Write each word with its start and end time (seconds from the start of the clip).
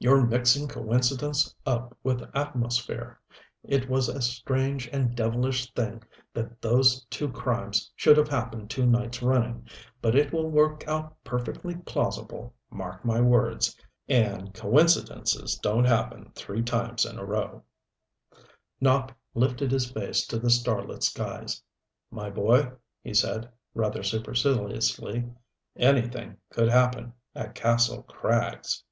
"You're 0.00 0.24
mixing 0.24 0.68
coincidence 0.68 1.52
up 1.66 1.98
with 2.04 2.22
atmosphere. 2.32 3.18
It 3.64 3.88
was 3.90 4.08
a 4.08 4.22
strange 4.22 4.86
and 4.92 5.10
a 5.10 5.14
devilish 5.16 5.72
thing 5.72 6.04
that 6.32 6.62
those 6.62 7.02
two 7.06 7.32
crimes 7.32 7.90
should 7.96 8.16
have 8.16 8.28
happened 8.28 8.70
two 8.70 8.86
nights 8.86 9.22
running, 9.22 9.66
but 10.00 10.14
it 10.14 10.32
will 10.32 10.48
work 10.48 10.86
out 10.86 11.16
perfectly 11.24 11.74
plausible 11.78 12.54
mark 12.70 13.04
my 13.04 13.20
words. 13.20 13.76
And 14.08 14.54
coincidences 14.54 15.56
don't 15.60 15.84
happen 15.84 16.30
three 16.36 16.62
times 16.62 17.04
in 17.04 17.18
a 17.18 17.24
row." 17.24 17.64
Nopp 18.80 19.10
lifted 19.34 19.72
his 19.72 19.90
face 19.90 20.28
to 20.28 20.38
the 20.38 20.48
starlit 20.48 21.02
skies. 21.02 21.60
"My 22.08 22.30
boy," 22.30 22.70
he 23.02 23.14
said, 23.14 23.50
rather 23.74 24.04
superciliously, 24.04 25.28
"anything 25.74 26.36
could 26.50 26.68
happen 26.68 27.14
at 27.34 27.56
Kastle 27.56 28.04
Krags." 28.04 28.84